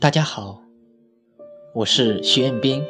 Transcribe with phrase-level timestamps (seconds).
[0.00, 0.62] 大家好，
[1.74, 2.82] 我是徐彦斌。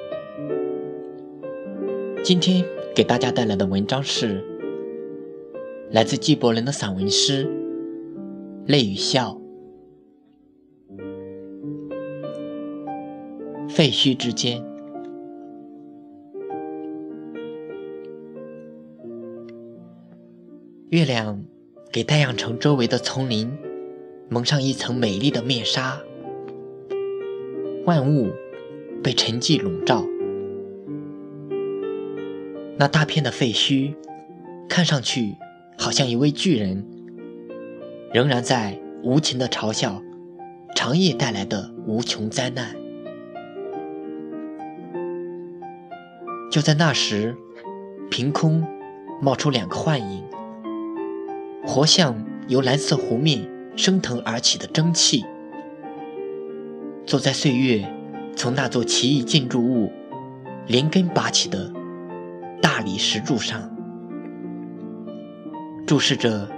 [2.22, 4.40] 今天给大家带来的文章是
[5.90, 7.47] 来自纪伯伦的散文诗
[8.69, 9.37] 《泪与笑》。
[13.69, 14.65] 废墟之间，
[20.91, 21.45] 月亮
[21.91, 23.51] 给太阳城周围的丛林
[24.29, 26.01] 蒙上一层美丽的面纱。
[27.87, 28.30] 万物
[29.02, 30.05] 被沉寂笼罩，
[32.77, 33.95] 那大片的废墟
[34.69, 35.34] 看上去
[35.79, 36.87] 好像一位巨人，
[38.12, 40.03] 仍然在无情的嘲笑
[40.77, 42.77] 长夜带来的无穷灾难。
[46.51, 47.34] 就在那时，
[48.11, 48.62] 凭空
[49.23, 50.23] 冒出两个幻影，
[51.67, 55.25] 活像由蓝色湖面升腾而起的蒸汽。
[57.11, 57.84] 坐在岁月
[58.36, 59.91] 从那座奇异建筑物
[60.69, 61.72] 连根拔起的
[62.62, 63.69] 大理石柱上，
[65.89, 66.48] 注视着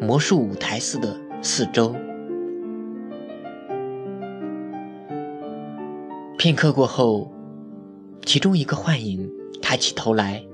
[0.00, 1.94] 魔术舞台似的四周。
[6.36, 7.32] 片刻过后，
[8.24, 9.30] 其中一个幻影
[9.62, 10.44] 抬起头来，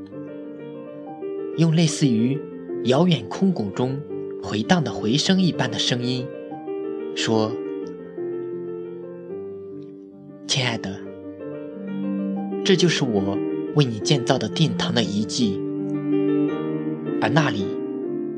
[1.56, 2.38] 用类似于
[2.84, 3.98] 遥远空谷中
[4.42, 6.28] 回荡的回声一般的声音
[7.16, 7.50] 说。
[10.62, 10.96] 亲爱的，
[12.64, 13.36] 这就是我
[13.74, 15.60] 为你建造的殿堂的遗迹，
[17.20, 17.66] 而那里，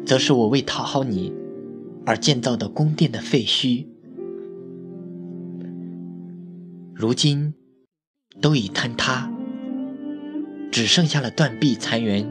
[0.07, 1.35] 则是我为讨好你
[2.07, 3.85] 而建造的宫殿的废墟。
[6.95, 7.53] 如今，
[8.41, 9.31] 都已坍塌，
[10.73, 12.25] 只剩下了断壁残垣，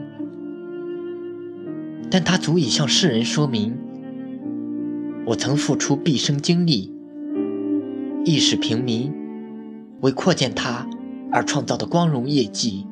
[2.10, 3.76] 但它足以向世人说明，
[5.24, 6.92] 我曾付出毕生精力，
[8.24, 9.22] 亦使平民。
[10.00, 10.86] 为扩建它
[11.32, 12.86] 而创造的光荣业绩，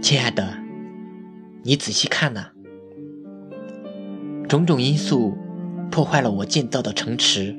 [0.00, 0.58] 亲爱的，
[1.62, 2.52] 你仔细看呐，
[4.48, 5.36] 种种因素
[5.90, 7.56] 破坏了我建造的城池，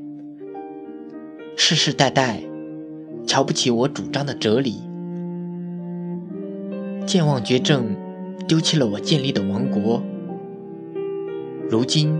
[1.57, 2.41] 世世代代
[3.27, 4.81] 瞧不起我主张的哲理，
[7.05, 7.95] 健忘绝症
[8.47, 10.01] 丢弃了我建立的王国，
[11.69, 12.17] 如今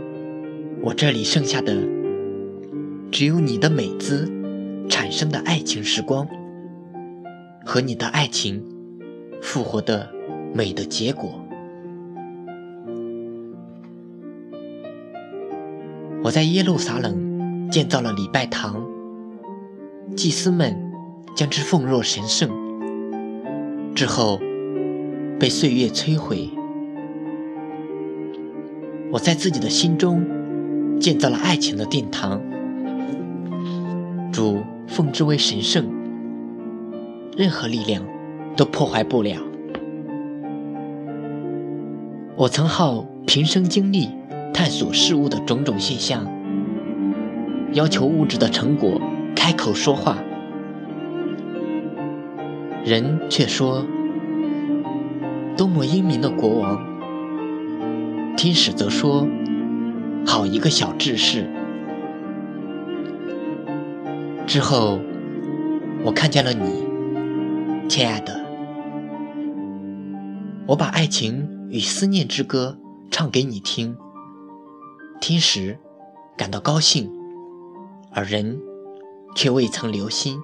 [0.83, 2.00] 我这里剩下的。
[3.11, 4.31] 只有你的美姿
[4.89, 6.25] 产生的爱情时光，
[7.65, 8.63] 和你的爱情
[9.41, 10.09] 复活的
[10.53, 11.29] 美的结果。
[16.23, 18.81] 我在耶路撒冷建造了礼拜堂，
[20.15, 20.91] 祭司们
[21.35, 22.49] 将之奉若神圣，
[23.93, 24.39] 之后
[25.37, 26.49] 被岁月摧毁。
[29.11, 30.25] 我在自己的心中
[30.97, 32.41] 建造了爱情的殿堂。
[34.31, 35.85] 主奉之为神圣，
[37.35, 38.01] 任何力量
[38.55, 39.37] 都破坏不了。
[42.37, 44.09] 我曾耗平生精力
[44.53, 46.25] 探索事物的种种现象，
[47.73, 49.01] 要求物质的成果
[49.35, 50.17] 开口说话，
[52.85, 53.85] 人却说
[55.57, 56.81] ：“多么英明的国王！”
[58.37, 59.27] 天使则说
[60.25, 61.45] ：“好一个小智士。”
[64.51, 64.99] 之后，
[66.03, 66.85] 我看见了你，
[67.87, 68.37] 亲爱的。
[70.67, 72.77] 我把爱情与思念之歌
[73.09, 73.95] 唱给你听，
[75.21, 75.79] 听时
[76.35, 77.09] 感到高兴，
[78.11, 78.59] 而人
[79.37, 80.37] 却未曾留心。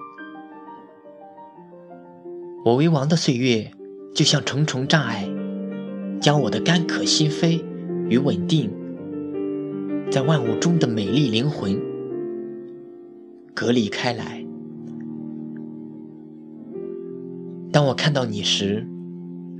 [2.64, 3.70] 我为王的岁月，
[4.14, 5.28] 就像重重障碍，
[6.18, 7.62] 将我的干渴心扉
[8.08, 8.70] 与稳定，
[10.10, 11.78] 在万物中的美丽灵魂。
[13.58, 14.46] 隔离开来。
[17.72, 18.86] 当我看到你时，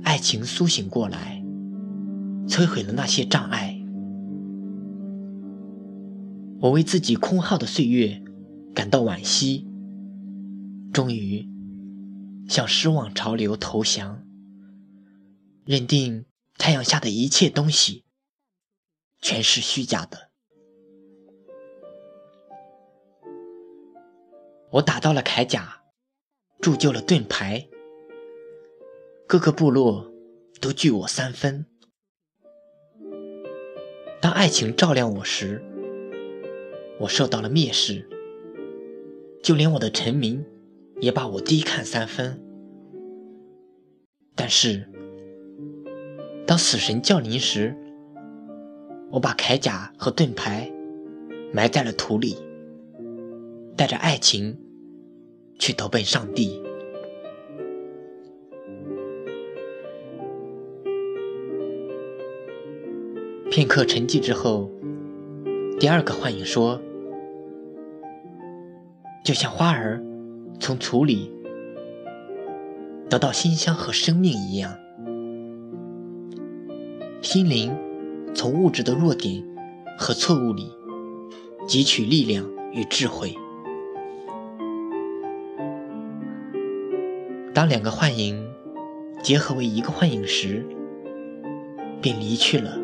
[0.03, 1.43] 爱情苏醒过来，
[2.47, 3.77] 摧毁了那些障碍。
[6.61, 8.23] 我为自己空耗的岁月
[8.73, 9.67] 感到惋惜，
[10.93, 11.49] 终于
[12.47, 14.23] 向失望潮流投降，
[15.65, 16.23] 认定
[16.57, 18.05] 太阳下的一切东西
[19.19, 20.28] 全是虚假的。
[24.71, 25.81] 我打到了铠甲，
[26.61, 27.67] 铸就了盾牌，
[29.27, 30.11] 各个部落
[30.61, 31.65] 都惧我三分。
[34.21, 35.63] 当爱情照亮我时，
[36.99, 38.07] 我受到了蔑视，
[39.41, 40.45] 就连我的臣民
[40.99, 42.39] 也把我低看三分。
[44.35, 44.87] 但是，
[46.45, 47.75] 当死神降临时，
[49.11, 50.71] 我把铠甲和盾牌
[51.51, 52.37] 埋在了土里，
[53.79, 54.57] 带着爱情
[55.57, 56.61] 去投奔上帝。
[63.49, 64.69] 片刻沉寂之后，
[65.79, 66.81] 第二个幻影说
[69.23, 70.03] ：“就像花儿
[70.59, 71.31] 从土里
[73.09, 74.77] 得到馨香和生命一样，
[77.21, 77.73] 心灵
[78.35, 79.41] 从物质的弱点
[79.97, 80.69] 和错误里
[81.65, 83.33] 汲取力量与智慧。
[87.53, 88.47] 当两个幻影
[89.21, 90.65] 结合为一个幻影时，
[92.01, 92.77] 便离去了。”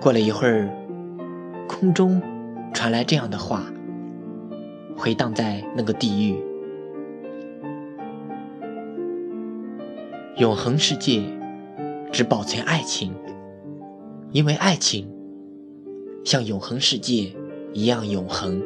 [0.00, 0.68] 过了一会儿，
[1.68, 2.22] 空中
[2.72, 3.64] 传来这样的话，
[4.96, 6.36] 回荡在那个地狱：
[10.36, 11.22] 永恒世界
[12.12, 13.12] 只保存爱情，
[14.30, 15.10] 因为爱情
[16.24, 17.32] 像永恒世界
[17.72, 18.62] 一样永恒。